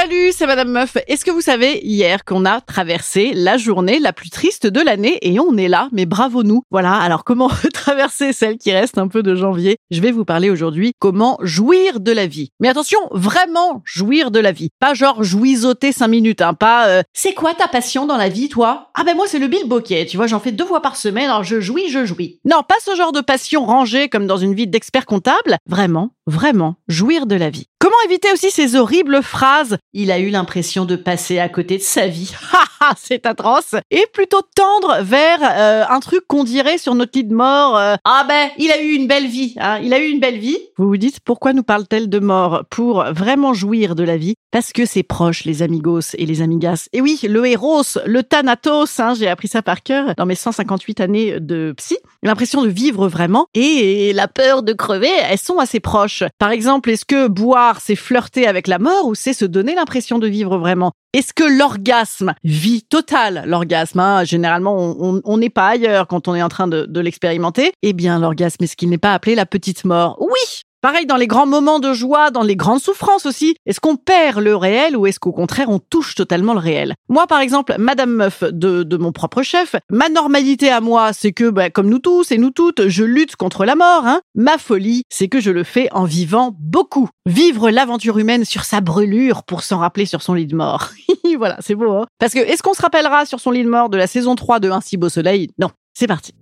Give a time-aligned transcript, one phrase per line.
[0.00, 0.96] Salut, c'est Madame Meuf.
[1.08, 5.18] Est-ce que vous savez hier qu'on a traversé la journée la plus triste de l'année
[5.20, 6.62] et on est là, mais bravo nous.
[6.70, 9.76] Voilà, alors comment traverser celle qui reste un peu de janvier?
[9.90, 12.48] Je vais vous parler aujourd'hui comment jouir de la vie.
[12.60, 14.70] Mais attention, vraiment jouir de la vie.
[14.78, 18.48] Pas genre jouisoter cinq minutes, hein, pas euh, c'est quoi ta passion dans la vie
[18.48, 18.88] toi?
[18.94, 21.44] Ah ben moi c'est le bilboquet, tu vois, j'en fais deux fois par semaine, alors
[21.44, 22.40] je jouis, je jouis.
[22.46, 25.58] Non, pas ce genre de passion rangée comme dans une vie d'expert comptable.
[25.68, 27.66] Vraiment, vraiment jouir de la vie.
[27.82, 29.78] Comment éviter aussi ces horribles phrases?
[29.94, 32.30] Il a eu l'impression de passer à côté de sa vie.
[32.98, 33.74] c'est atroce.
[33.90, 37.78] Et plutôt tendre vers euh, un truc qu'on dirait sur notre lit de mort.
[37.78, 39.54] euh, ah ben, il a eu une belle vie.
[39.58, 40.58] Hein, il a eu une belle vie.
[40.76, 42.64] Vous vous dites pourquoi nous parle-t-elle de mort?
[42.68, 44.34] Pour vraiment jouir de la vie.
[44.50, 46.88] Parce que c'est proche, les amigos et les amigas.
[46.92, 51.00] Et oui, le héros, le thanatos, hein, j'ai appris ça par cœur dans mes 158
[51.00, 51.96] années de psy.
[52.22, 56.24] L'impression de vivre vraiment et la peur de crever, elles sont assez proches.
[56.38, 60.18] Par exemple, est-ce que boire, c'est flirter avec la mort ou c'est se donner l'impression
[60.18, 60.90] de vivre vraiment?
[61.12, 66.42] Est-ce que l'orgasme, vie totale, l'orgasme, hein, généralement on- n'est pas ailleurs quand on est
[66.42, 69.84] en train de, de l'expérimenter, eh bien l'orgasme, est-ce qu'il n'est pas appelé la petite
[69.84, 70.16] mort.
[70.20, 73.54] Oui Pareil dans les grands moments de joie, dans les grandes souffrances aussi.
[73.66, 76.94] Est-ce qu'on perd le réel ou est-ce qu'au contraire on touche totalement le réel?
[77.10, 81.32] Moi par exemple, Madame Meuf de, de mon propre chef, ma normalité à moi c'est
[81.32, 84.06] que bah, comme nous tous et nous toutes, je lutte contre la mort.
[84.06, 84.22] Hein.
[84.34, 87.10] Ma folie c'est que je le fais en vivant beaucoup.
[87.26, 90.92] Vivre l'aventure humaine sur sa brûlure pour s'en rappeler sur son lit de mort.
[91.36, 91.92] voilà, c'est beau.
[91.92, 94.34] Hein Parce que est-ce qu'on se rappellera sur son lit de mort de la saison
[94.34, 95.50] 3 de Un si beau soleil?
[95.58, 95.68] Non.
[95.92, 96.32] C'est parti.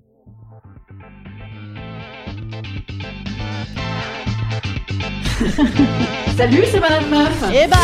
[6.37, 7.45] Salut, c'est Madame Meuf.
[7.55, 7.79] Et bam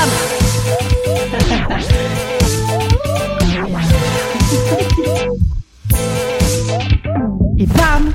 [7.58, 8.12] Et bam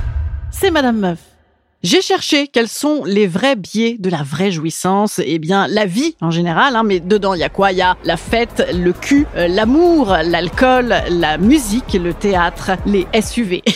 [0.50, 1.18] C'est Madame Meuf.
[1.82, 5.18] J'ai cherché quels sont les vrais biais de la vraie jouissance.
[5.24, 7.72] Eh bien, la vie en général, hein, mais dedans, il y a quoi?
[7.72, 13.06] Il y a la fête, le cul, euh, l'amour, l'alcool, la musique, le théâtre, les
[13.18, 13.62] SUV.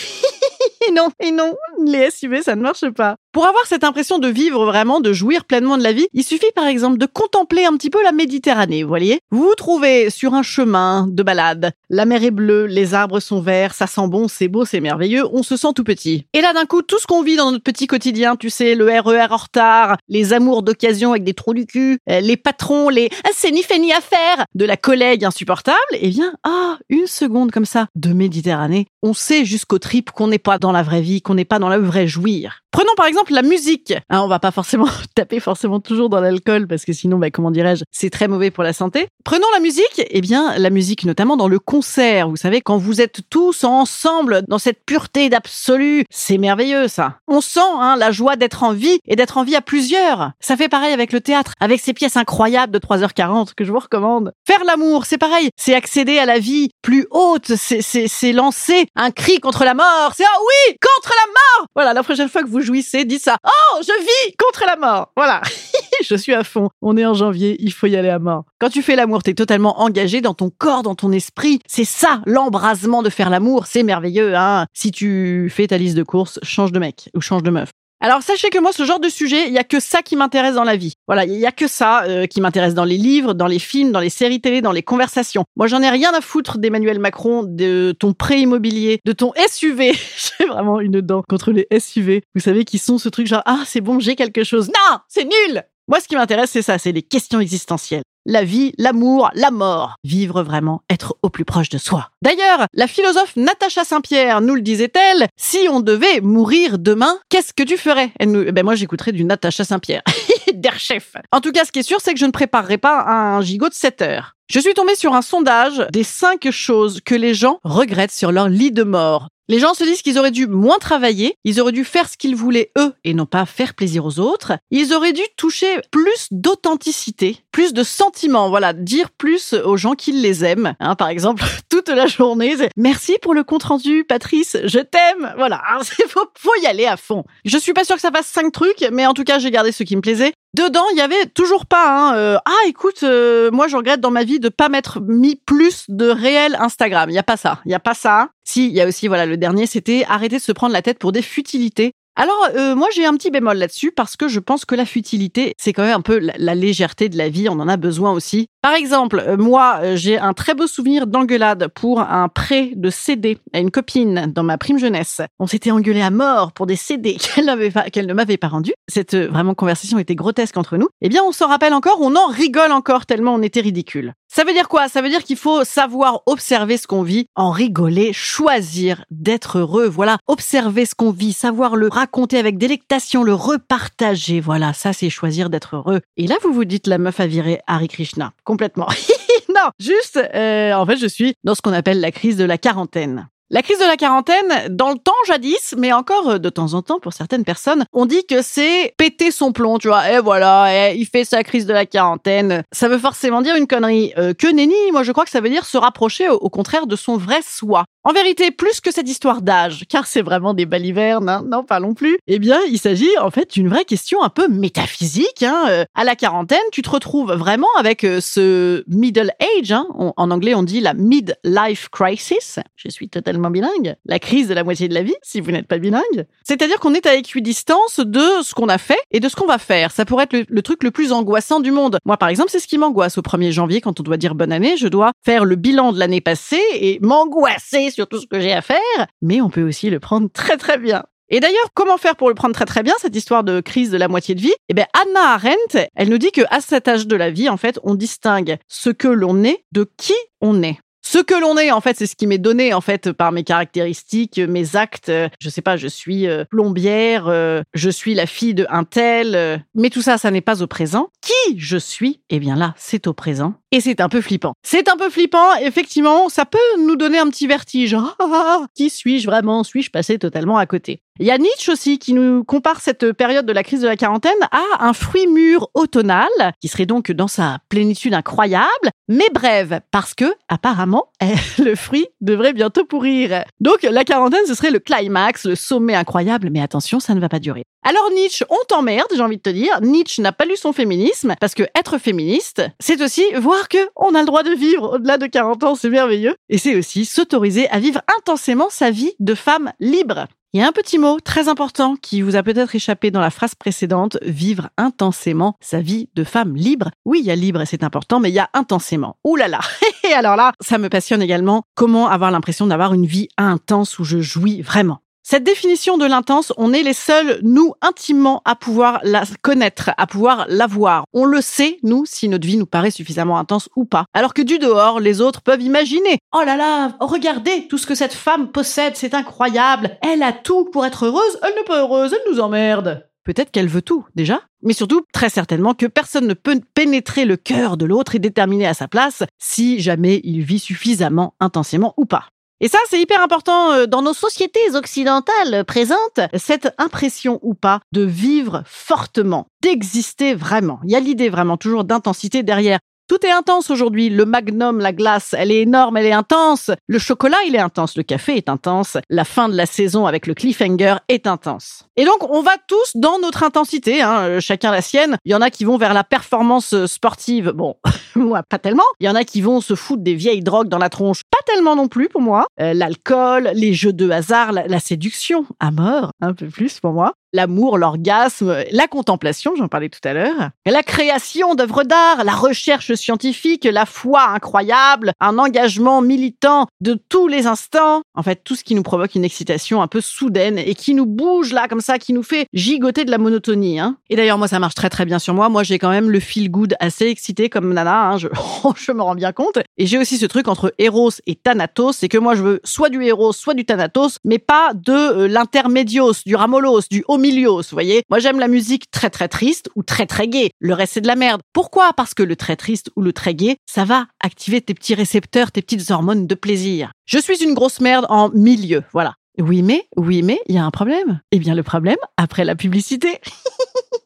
[0.86, 1.54] Et non, et non,
[1.86, 3.16] les SUV, ça ne marche pas.
[3.34, 6.52] Pour avoir cette impression de vivre vraiment, de jouir pleinement de la vie, il suffit
[6.54, 10.34] par exemple de contempler un petit peu la Méditerranée, vous voyez Vous vous trouvez sur
[10.34, 14.28] un chemin de balade, la mer est bleue, les arbres sont verts, ça sent bon,
[14.28, 16.26] c'est beau, c'est merveilleux, on se sent tout petit.
[16.32, 18.84] Et là d'un coup, tout ce qu'on vit dans notre petit quotidien, tu sais, le
[18.84, 23.08] RER en retard, les amours d'occasion avec des trous du cul, euh, les patrons, les
[23.24, 27.08] ah, c'est ni fait ni à faire de la collègue insupportable, eh bien, ah, une
[27.08, 31.02] seconde comme ça de Méditerranée, on sait jusqu'au trip qu'on n'est pas dans la vraie
[31.02, 32.60] vie, qu'on n'est pas dans le vrai jouir.
[32.74, 33.94] Prenons par exemple la musique.
[34.10, 37.52] Hein, on va pas forcément taper forcément toujours dans l'alcool parce que sinon, bah, comment
[37.52, 39.06] dirais-je, c'est très mauvais pour la santé.
[39.22, 40.02] Prenons la musique.
[40.10, 42.28] Eh bien, la musique notamment dans le concert.
[42.28, 47.18] Vous savez, quand vous êtes tous ensemble dans cette pureté d'absolu, c'est merveilleux ça.
[47.28, 50.32] On sent hein, la joie d'être en vie et d'être en vie à plusieurs.
[50.40, 53.78] Ça fait pareil avec le théâtre, avec ces pièces incroyables de 3h40 que je vous
[53.78, 54.32] recommande.
[54.48, 55.50] Faire l'amour, c'est pareil.
[55.56, 57.54] C'est accéder à la vie plus haute.
[57.54, 60.12] C'est, lancer un cri contre la mort.
[60.16, 61.68] C'est ah oui, contre la mort.
[61.76, 63.36] Voilà, la prochaine fois que vous jouissez, dites ça.
[63.44, 65.12] Oh, je vis contre la mort.
[65.16, 65.40] Voilà.
[66.04, 66.68] je suis à fond.
[66.82, 68.44] On est en janvier, il faut y aller à mort.
[68.58, 71.60] Quand tu fais l'amour, t'es totalement engagé dans ton corps, dans ton esprit.
[71.66, 73.66] C'est ça, l'embrasement de faire l'amour.
[73.66, 74.66] C'est merveilleux, hein.
[74.72, 77.70] Si tu fais ta liste de courses, change de mec ou change de meuf.
[78.04, 80.56] Alors sachez que moi, ce genre de sujet, il y a que ça qui m'intéresse
[80.56, 80.92] dans la vie.
[81.06, 83.92] Voilà, il y a que ça euh, qui m'intéresse dans les livres, dans les films,
[83.92, 85.44] dans les séries télé, dans les conversations.
[85.56, 89.92] Moi, j'en ai rien à foutre d'Emmanuel Macron, de ton prêt immobilier, de ton SUV.
[90.38, 92.20] J'ai vraiment une dent contre les SUV.
[92.34, 94.68] Vous savez qui sont ce truc genre ah c'est bon, j'ai quelque chose.
[94.68, 95.62] Non, c'est nul.
[95.88, 98.02] Moi, ce qui m'intéresse, c'est ça, c'est les questions existentielles.
[98.26, 99.96] La vie, l'amour, la mort.
[100.02, 102.08] Vivre vraiment, être au plus proche de soi.
[102.22, 107.62] D'ailleurs, la philosophe Natacha Saint-Pierre nous le disait-elle, si on devait mourir demain, qu'est-ce que
[107.62, 108.12] tu ferais?
[108.24, 108.50] Nous...
[108.50, 110.02] Ben moi, j'écouterais du Natacha Saint-Pierre.
[110.54, 111.16] Der chef.
[111.32, 113.68] En tout cas, ce qui est sûr, c'est que je ne préparerai pas un gigot
[113.68, 114.33] de 7 heures.
[114.50, 118.50] Je suis tombée sur un sondage des 5 choses que les gens regrettent sur leur
[118.50, 119.28] lit de mort.
[119.48, 122.36] Les gens se disent qu'ils auraient dû moins travailler, ils auraient dû faire ce qu'ils
[122.36, 124.52] voulaient eux et non pas faire plaisir aux autres.
[124.70, 130.20] Ils auraient dû toucher plus d'authenticité, plus de sentiments, voilà, dire plus aux gens qu'ils
[130.20, 130.74] les aiment.
[130.78, 135.34] Hein, par exemple, toute la journée, merci pour le compte rendu, Patrice, je t'aime.
[135.38, 135.62] Voilà,
[135.98, 137.24] il faut, faut y aller à fond.
[137.46, 139.72] Je suis pas sûre que ça fasse cinq trucs, mais en tout cas, j'ai gardé
[139.72, 140.32] ce qui me plaisait.
[140.54, 144.12] Dedans, il y avait toujours pas hein, euh, ah écoute, euh, moi je regrette dans
[144.12, 147.10] ma vie de pas m'être mis plus de réel Instagram.
[147.10, 148.28] Il y a pas ça, il y a pas ça.
[148.44, 151.00] Si, il y a aussi voilà le dernier, c'était arrêter de se prendre la tête
[151.00, 151.94] pour des futilités.
[152.16, 155.54] Alors, euh, moi, j'ai un petit bémol là-dessus parce que je pense que la futilité,
[155.58, 157.48] c'est quand même un peu la, légèreté de la vie.
[157.48, 158.46] On en a besoin aussi.
[158.62, 162.88] Par exemple, euh, moi, euh, j'ai un très beau souvenir d'engueulade pour un prêt de
[162.88, 165.22] CD à une copine dans ma prime jeunesse.
[165.40, 168.74] On s'était engueulé à mort pour des CD qu'elle ne m'avait pas rendus.
[168.86, 170.88] Cette vraiment conversation était grotesque entre nous.
[171.02, 174.14] Eh bien, on s'en rappelle encore, on en rigole encore tellement on était ridicule.
[174.34, 174.88] Ça veut dire quoi?
[174.88, 179.86] Ça veut dire qu'il faut savoir observer ce qu'on vit, en rigoler, choisir d'être heureux.
[179.86, 184.40] Voilà, observer ce qu'on vit, savoir le raconter avec délectation, le repartager.
[184.40, 186.00] Voilà, ça c'est choisir d'être heureux.
[186.16, 188.88] Et là, vous vous dites la meuf a viré Hari Krishna complètement.
[189.54, 192.58] non, juste, euh, en fait, je suis dans ce qu'on appelle la crise de la
[192.58, 193.28] quarantaine.
[193.54, 196.82] La crise de la quarantaine, dans le temps jadis, mais encore euh, de temps en
[196.82, 200.10] temps pour certaines personnes, on dit que c'est péter son plomb, tu vois.
[200.10, 202.64] Et voilà, il fait sa crise de la quarantaine.
[202.72, 204.12] Ça veut forcément dire une connerie.
[204.18, 206.96] Euh, que nenni, moi je crois que ça veut dire se rapprocher au, contraire de
[206.96, 207.84] son vrai soi.
[208.06, 211.94] En vérité, plus que cette histoire d'âge, car c'est vraiment des balivernes, hein, non parlons
[211.94, 215.42] plus, eh bien, il s'agit en fait d'une vraie question un peu métaphysique.
[215.42, 215.64] Hein.
[215.70, 219.86] Euh, à la quarantaine, tu te retrouves vraiment avec ce middle age, hein.
[219.94, 222.58] en anglais on dit la mid-life crisis.
[222.76, 225.66] Je suis totalement bilingue, la crise de la moitié de la vie, si vous n'êtes
[225.66, 226.26] pas bilingue.
[226.42, 229.56] C'est-à-dire qu'on est à équidistance de ce qu'on a fait et de ce qu'on va
[229.56, 229.90] faire.
[229.92, 231.96] Ça pourrait être le, truc le plus angoissant du monde.
[232.04, 234.52] Moi, par exemple, c'est ce qui m'angoisse au 1er janvier quand on doit dire bonne
[234.52, 234.76] année.
[234.76, 238.52] Je dois faire le bilan de l'année passée et m'angoisser sur tout ce que j'ai
[238.52, 239.06] à faire.
[239.22, 241.04] Mais on peut aussi le prendre très très bien.
[241.30, 243.96] Et d'ailleurs, comment faire pour le prendre très très bien, cette histoire de crise de
[243.96, 244.52] la moitié de vie?
[244.68, 247.56] Eh bien, Anna Arendt, elle nous dit que à cet âge de la vie, en
[247.56, 250.78] fait, on distingue ce que l'on est de qui on est.
[251.06, 253.44] Ce que l'on est, en fait, c'est ce qui m'est donné, en fait, par mes
[253.44, 255.12] caractéristiques, mes actes.
[255.38, 259.34] Je sais pas, je suis euh, plombière, euh, je suis la fille de un tel.
[259.34, 261.10] Euh, mais tout ça, ça n'est pas au présent.
[261.20, 262.22] Qui je suis?
[262.30, 263.54] Eh bien là, c'est au présent.
[263.70, 264.54] Et c'est un peu flippant.
[264.62, 267.92] C'est un peu flippant, effectivement, ça peut nous donner un petit vertige.
[267.94, 269.62] Ah, ah, ah, qui suis-je vraiment?
[269.62, 271.02] Suis-je passé totalement à côté?
[271.20, 273.96] Il y a Nietzsche aussi qui nous compare cette période de la crise de la
[273.96, 276.28] quarantaine à un fruit mûr automnal,
[276.60, 281.12] qui serait donc dans sa plénitude incroyable, mais brève, parce que, apparemment,
[281.58, 283.44] le fruit devrait bientôt pourrir.
[283.60, 287.28] Donc, la quarantaine, ce serait le climax, le sommet incroyable, mais attention, ça ne va
[287.28, 287.62] pas durer.
[287.84, 289.80] Alors Nietzsche, on t'emmerde, j'ai envie de te dire.
[289.82, 294.16] Nietzsche n'a pas lu son féminisme, parce que être féministe, c'est aussi voir que on
[294.16, 296.34] a le droit de vivre au-delà de 40 ans, c'est merveilleux.
[296.48, 300.26] Et c'est aussi s'autoriser à vivre intensément sa vie de femme libre.
[300.54, 303.30] Il y a un petit mot très important qui vous a peut-être échappé dans la
[303.30, 306.92] phrase précédente, vivre intensément sa vie de femme libre.
[307.04, 309.16] Oui, il y a libre et c'est important, mais il y a intensément.
[309.24, 309.58] Ouh là là
[310.08, 314.04] Et alors là, ça me passionne également comment avoir l'impression d'avoir une vie intense où
[314.04, 315.00] je jouis vraiment.
[315.26, 320.06] Cette définition de l'intense, on est les seuls, nous, intimement, à pouvoir la connaître, à
[320.06, 321.06] pouvoir la voir.
[321.14, 324.04] On le sait, nous, si notre vie nous paraît suffisamment intense ou pas.
[324.12, 326.18] Alors que du dehors, les autres peuvent imaginer.
[326.34, 329.96] Oh là là, regardez tout ce que cette femme possède, c'est incroyable.
[330.02, 333.08] Elle a tout pour être heureuse, elle n'est pas heureuse, elle nous emmerde.
[333.24, 334.42] Peut-être qu'elle veut tout, déjà.
[334.62, 338.66] Mais surtout, très certainement que personne ne peut pénétrer le cœur de l'autre et déterminer
[338.66, 342.26] à sa place si jamais il vit suffisamment intensément ou pas.
[342.60, 347.80] Et ça, c'est hyper important euh, dans nos sociétés occidentales présentes, cette impression ou pas
[347.92, 350.80] de vivre fortement, d'exister vraiment.
[350.84, 352.78] Il y a l'idée vraiment toujours d'intensité derrière.
[353.06, 354.08] Tout est intense aujourd'hui.
[354.08, 356.70] Le magnum, la glace, elle est énorme, elle est intense.
[356.86, 357.96] Le chocolat, il est intense.
[357.98, 358.96] Le café est intense.
[359.10, 361.84] La fin de la saison avec le cliffhanger est intense.
[361.96, 365.18] Et donc, on va tous dans notre intensité, hein, euh, chacun la sienne.
[365.26, 367.50] Il y en a qui vont vers la performance euh, sportive.
[367.50, 367.76] Bon,
[368.14, 368.84] moi, pas tellement.
[369.00, 371.20] Il y en a qui vont se foutre des vieilles drogues dans la tronche.
[371.30, 372.46] Pas tellement non plus pour moi.
[372.58, 377.12] Euh, l'alcool, les jeux de hasard, la séduction à mort, un peu plus pour moi
[377.34, 382.94] l'amour, l'orgasme, la contemplation, j'en parlais tout à l'heure, la création d'œuvres d'art, la recherche
[382.94, 388.64] scientifique, la foi incroyable, un engagement militant de tous les instants, en fait tout ce
[388.64, 391.98] qui nous provoque une excitation un peu soudaine et qui nous bouge là comme ça,
[391.98, 393.80] qui nous fait gigoter de la monotonie.
[393.80, 393.96] Hein.
[394.08, 396.20] Et d'ailleurs moi ça marche très très bien sur moi, moi j'ai quand même le
[396.20, 398.16] feel good assez excité comme nana, hein.
[398.16, 398.28] je,
[398.76, 399.58] je me rends bien compte.
[399.76, 402.90] Et j'ai aussi ce truc entre Eros et Thanatos, c'est que moi je veux soit
[402.90, 407.02] du Eros, soit du Thanatos, mais pas de euh, l'intermédios, du Ramolos, du
[407.32, 408.02] vous voyez?
[408.10, 410.50] Moi, j'aime la musique très très triste ou très très gaie.
[410.60, 411.40] Le reste, c'est de la merde.
[411.52, 411.92] Pourquoi?
[411.94, 415.50] Parce que le très triste ou le très gai, ça va activer tes petits récepteurs,
[415.50, 416.92] tes petites hormones de plaisir.
[417.06, 419.14] Je suis une grosse merde en milieu, voilà.
[419.40, 421.20] Oui, mais, oui, mais, il y a un problème.
[421.32, 423.18] Eh bien, le problème, après la publicité.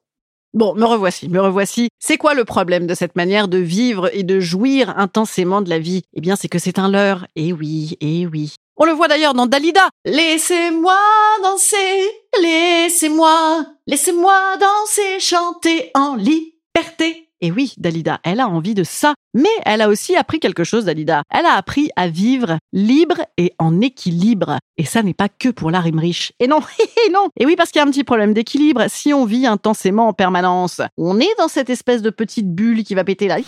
[0.54, 1.88] Bon, me revoici, me revoici.
[1.98, 5.78] C'est quoi le problème de cette manière de vivre et de jouir intensément de la
[5.78, 6.02] vie?
[6.14, 7.26] Eh bien, c'est que c'est un leurre.
[7.36, 8.54] Eh oui, eh oui.
[8.80, 9.88] On le voit d'ailleurs dans Dalida.
[10.04, 10.94] Laissez-moi
[11.42, 17.28] danser, laissez-moi, laissez-moi danser, chanter en liberté.
[17.40, 19.14] Et oui, Dalida, elle a envie de ça.
[19.34, 21.22] Mais elle a aussi appris quelque chose, Dalida.
[21.30, 24.58] Elle a appris à vivre libre et en équilibre.
[24.76, 26.32] Et ça n'est pas que pour la rime riche.
[26.38, 26.60] Et non,
[27.06, 27.28] et non.
[27.36, 28.84] Et oui, parce qu'il y a un petit problème d'équilibre.
[28.88, 32.94] Si on vit intensément en permanence, on est dans cette espèce de petite bulle qui
[32.94, 33.38] va péter là.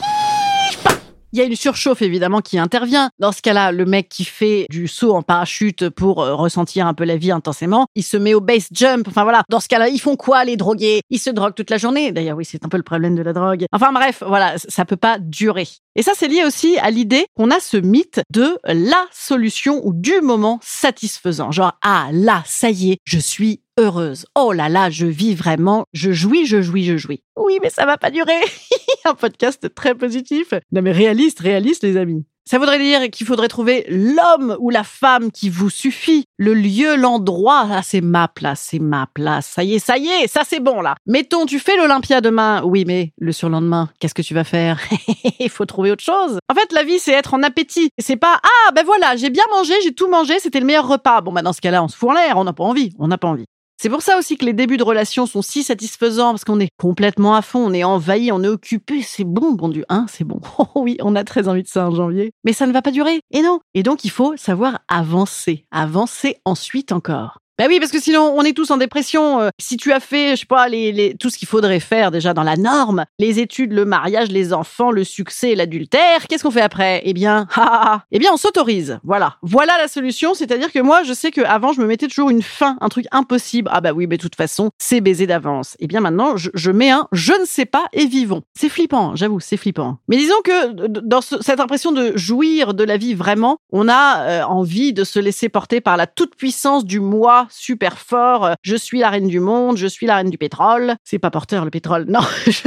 [1.32, 3.10] Il y a une surchauffe évidemment qui intervient.
[3.20, 6.94] Dans ce cas-là, le mec qui fait du saut en parachute pour euh, ressentir un
[6.94, 9.06] peu la vie intensément, il se met au base jump.
[9.06, 9.44] Enfin voilà.
[9.48, 11.02] Dans ce cas-là, ils font quoi les drogués?
[11.08, 12.10] Ils se droguent toute la journée.
[12.10, 13.66] D'ailleurs, oui, c'est un peu le problème de la drogue.
[13.70, 15.68] Enfin bref, voilà, ça peut pas durer.
[15.94, 19.92] Et ça, c'est lié aussi à l'idée qu'on a ce mythe de la solution ou
[19.92, 21.52] du moment satisfaisant.
[21.52, 24.26] Genre, ah là, ça y est, je suis heureuse.
[24.34, 27.22] Oh là là, je vis vraiment, je jouis, je jouis, je jouis.
[27.36, 28.40] Oui, mais ça va pas durer.
[29.04, 30.52] Un podcast très positif.
[30.72, 32.24] Non mais réaliste, réaliste les amis.
[32.50, 36.96] Ça voudrait dire qu'il faudrait trouver l'homme ou la femme qui vous suffit, le lieu,
[36.96, 37.68] l'endroit.
[37.70, 39.46] Ah, c'est ma place, c'est ma place.
[39.46, 40.96] Ça y est, ça y est, ça c'est bon là.
[41.06, 42.62] Mettons, tu fais l'Olympia demain.
[42.64, 44.80] Oui, mais le surlendemain, qu'est-ce que tu vas faire?
[45.38, 46.38] Il faut trouver autre chose.
[46.50, 47.90] En fait, la vie, c'est être en appétit.
[47.98, 51.20] C'est pas ah ben voilà, j'ai bien mangé, j'ai tout mangé, c'était le meilleur repas.
[51.20, 53.06] Bon, bah dans ce cas-là, on se fout en l'air, on n'a pas envie, on
[53.06, 53.46] n'a pas envie.
[53.82, 56.68] C'est pour ça aussi que les débuts de relation sont si satisfaisants parce qu'on est
[56.76, 60.24] complètement à fond, on est envahi, on est occupé, c'est bon, bon Dieu, hein, c'est
[60.24, 60.38] bon.
[60.58, 62.32] Oh oui, on a très envie de ça en janvier.
[62.44, 63.22] Mais ça ne va pas durer.
[63.30, 63.60] Et non.
[63.72, 67.38] Et donc il faut savoir avancer, avancer ensuite encore.
[67.60, 69.42] Ben oui, parce que sinon, on est tous en dépression.
[69.42, 72.10] Euh, si tu as fait, je sais pas, les, les, tout ce qu'il faudrait faire
[72.10, 76.50] déjà dans la norme, les études, le mariage, les enfants, le succès, l'adultère, qu'est-ce qu'on
[76.50, 77.02] fait après?
[77.04, 77.46] Eh bien,
[78.12, 78.98] eh bien, on s'autorise.
[79.04, 79.36] Voilà.
[79.42, 80.32] Voilà la solution.
[80.32, 83.68] C'est-à-dire que moi, je sais qu'avant, je me mettais toujours une fin, un truc impossible.
[83.70, 85.76] Ah bah oui, mais de toute façon, c'est baiser d'avance.
[85.80, 88.40] Eh bien, maintenant, je, je, mets un je ne sais pas et vivons.
[88.58, 89.98] C'est flippant, j'avoue, c'est flippant.
[90.08, 94.22] Mais disons que dans ce, cette impression de jouir de la vie vraiment, on a
[94.22, 98.46] euh, envie de se laisser porter par la toute-puissance du moi super fort.
[98.46, 100.94] Euh, je suis la reine du monde, je suis la reine du pétrole.
[101.04, 102.20] C'est pas porteur le pétrole, non.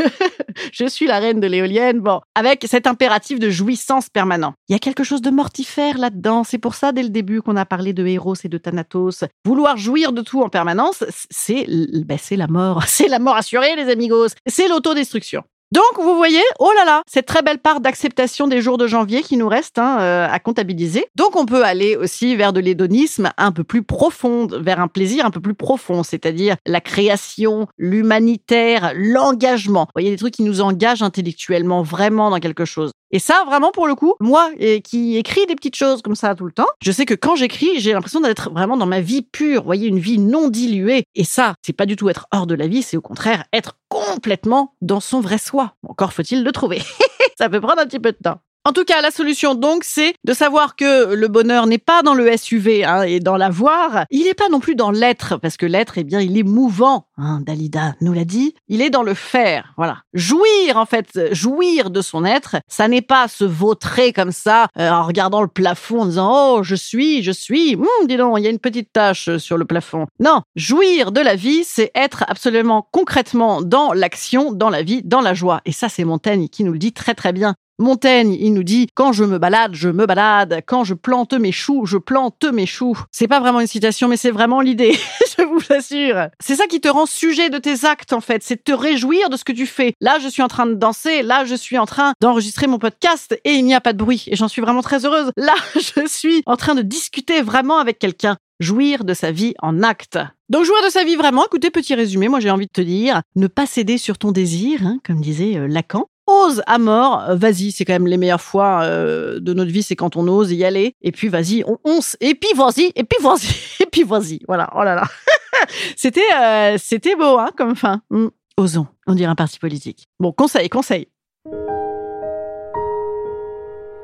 [0.72, 2.00] Je, suis la reine de l'éolienne.
[2.00, 4.54] Bon, avec cet impératif de jouissance permanent.
[4.70, 6.44] Il y a quelque chose de mortifère là-dedans.
[6.44, 9.24] C'est pour ça dès le début qu'on a parlé de Héros et de Thanatos.
[9.46, 12.84] Vouloir jouir de tout en permanence, c'est ben, la mort.
[12.88, 14.28] C'est la mort assurée, les amigos.
[14.46, 15.44] C'est l'autodestruction.
[15.74, 19.24] Donc, vous voyez, oh là là, cette très belle part d'acceptation des jours de janvier
[19.24, 21.08] qui nous reste hein, euh, à comptabiliser.
[21.16, 25.26] Donc, on peut aller aussi vers de l'hédonisme un peu plus profond, vers un plaisir
[25.26, 29.86] un peu plus profond, c'est-à-dire la création, l'humanitaire, l'engagement.
[29.86, 32.92] Vous voyez, des trucs qui nous engagent intellectuellement vraiment dans quelque chose.
[33.10, 34.50] Et ça, vraiment, pour le coup, moi
[34.84, 37.80] qui écris des petites choses comme ça tout le temps, je sais que quand j'écris,
[37.80, 41.04] j'ai l'impression d'être vraiment dans ma vie pure, vous voyez, une vie non diluée.
[41.14, 43.76] Et ça, c'est pas du tout être hors de la vie, c'est au contraire être
[43.94, 45.76] complètement dans son vrai soi.
[45.88, 46.82] Encore faut-il le trouver.
[47.38, 48.40] ça peut prendre un petit peu de temps.
[48.66, 52.14] En tout cas, la solution donc, c'est de savoir que le bonheur n'est pas dans
[52.14, 54.06] le SUV hein, et dans l'avoir.
[54.10, 57.08] Il n'est pas non plus dans l'être, parce que l'être, eh bien, il est mouvant.
[57.18, 58.56] Hein, Dalida nous l'a dit.
[58.70, 59.74] Il est dans le faire.
[59.76, 59.98] Voilà.
[60.14, 64.90] Jouir, en fait, jouir de son être, ça n'est pas se vautrer comme ça euh,
[64.90, 67.76] en regardant le plafond en disant oh je suis, je suis.
[67.76, 70.08] Hum, dis donc, il y a une petite tache sur le plafond.
[70.22, 75.22] Non, jouir de la vie, c'est être absolument concrètement dans l'action, dans la vie, dans
[75.22, 75.60] la joie.
[75.66, 77.56] Et ça, c'est Montaigne qui nous le dit très très bien.
[77.80, 81.52] Montaigne, il nous dit quand je me balade, je me balade, quand je plante mes
[81.52, 82.98] choux, je plante mes choux.
[83.12, 84.98] C'est pas vraiment une citation, mais c'est vraiment l'idée,
[85.38, 86.28] je vous assure.
[86.40, 89.38] C'est ça qui te rend sujet de tes actes en fait, c'est te réjouir de
[89.38, 89.94] ce que tu fais.
[90.02, 93.38] Là, je suis en train de danser, là, je suis en train d'enregistrer mon podcast
[93.44, 95.32] et il n'y a pas de bruit et j'en suis vraiment très heureuse.
[95.36, 99.84] Là, je suis en train de discuter vraiment avec quelqu'un jouir de sa vie en
[99.84, 100.20] acte.
[100.50, 103.22] Donc jouir de sa vie vraiment, écoutez, petit résumé, moi j'ai envie de te dire,
[103.36, 107.36] ne pas céder sur ton désir, hein, comme disait euh, Lacan, ose à mort, euh,
[107.36, 110.52] vas-y, c'est quand même les meilleures fois euh, de notre vie, c'est quand on ose
[110.52, 110.96] y aller.
[111.02, 114.40] Et puis vas-y, on once, et puis vas-y, et puis vas-y, et puis vas-y.
[114.48, 115.04] Voilà, oh là là.
[115.96, 118.02] c'était, euh, c'était beau, hein, comme fin.
[118.10, 118.28] Hmm.
[118.58, 120.08] Osons, on dirait un parti politique.
[120.20, 121.08] Bon, conseil, conseil.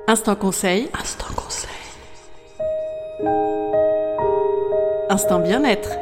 [0.07, 0.89] Instant conseil.
[0.99, 1.69] Instant conseil.
[5.09, 5.98] Instant bien-être.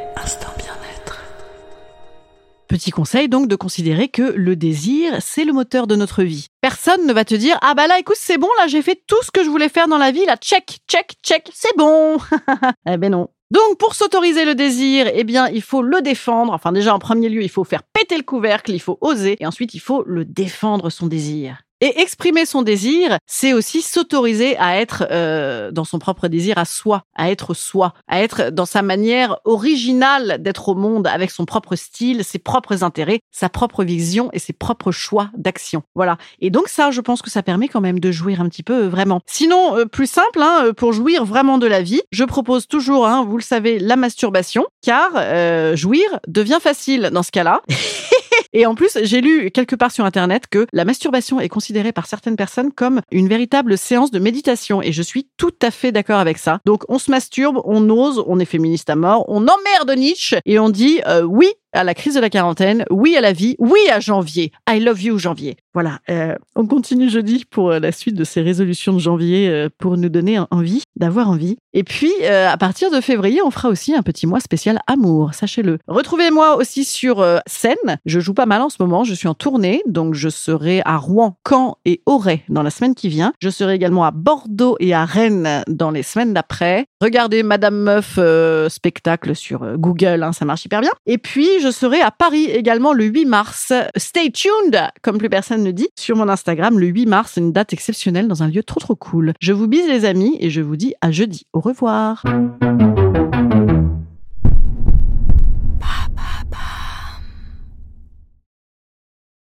[2.68, 6.48] Petit conseil donc de considérer que le désir, c'est le moteur de notre vie.
[6.60, 9.22] Personne ne va te dire ah bah là écoute c'est bon là j'ai fait tout
[9.24, 12.18] ce que je voulais faire dans la vie là check check check c'est bon.
[12.90, 13.30] eh ben non.
[13.52, 16.52] Donc pour s'autoriser le désir, eh bien il faut le défendre.
[16.52, 19.48] Enfin déjà en premier lieu il faut faire péter le couvercle, il faut oser et
[19.48, 21.62] ensuite il faut le défendre son désir.
[21.80, 26.66] Et exprimer son désir, c'est aussi s'autoriser à être euh, dans son propre désir à
[26.66, 31.46] soi, à être soi, à être dans sa manière originale d'être au monde avec son
[31.46, 35.84] propre style, ses propres intérêts, sa propre vision et ses propres choix d'action.
[35.94, 36.18] Voilà.
[36.40, 38.86] Et donc ça, je pense que ça permet quand même de jouir un petit peu
[38.86, 39.22] euh, vraiment.
[39.28, 43.24] Sinon, euh, plus simple, hein, pour jouir vraiment de la vie, je propose toujours, hein,
[43.24, 45.12] vous le savez, la masturbation, car
[45.76, 47.62] jouir devient facile dans ce cas-là.
[48.54, 52.08] Et en plus, j'ai lu quelque part sur Internet que la masturbation est considérée par
[52.08, 54.82] certaines personnes comme une véritable séance de méditation.
[54.82, 56.60] Et je suis tout à fait d'accord avec ça.
[56.66, 60.60] Donc, on se masturbe, on ose, on est féministe à mort, on emmerde Nietzsche et
[60.60, 63.80] on dit euh, oui à la crise de la quarantaine, oui à la vie, oui
[63.92, 64.52] à janvier.
[64.68, 65.58] I love you janvier.
[65.78, 69.70] Voilà, euh, on continue jeudi pour euh, la suite de ces résolutions de janvier euh,
[69.78, 71.58] pour nous donner envie d'avoir envie.
[71.74, 75.78] Et puis, à partir de février, on fera aussi un petit mois spécial amour, sachez-le.
[75.88, 78.00] Retrouvez-moi aussi sur scène.
[78.04, 80.98] Je joue pas mal en ce moment, je suis en tournée, donc je serai à
[80.98, 83.32] Rouen, Caen et Auray dans la semaine qui vient.
[83.40, 86.88] Je serai également à Bordeaux et à Rennes dans les semaines d'après.
[87.00, 88.18] Regardez Madame Meuf
[88.72, 90.92] spectacle sur Google, hein, ça marche hyper bien.
[91.06, 93.74] Et puis, je serai à Paris également le 8 mars.
[93.98, 97.74] Stay tuned, comme plus personne ne dit, sur mon Instagram le 8 mars, une date
[97.74, 99.34] exceptionnelle dans un lieu trop trop cool.
[99.42, 101.46] Je vous bise les amis et je vous dis à jeudi.
[101.52, 102.24] Au revoir.